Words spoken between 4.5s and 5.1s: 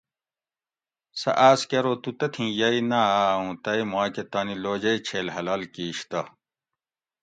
لوجئ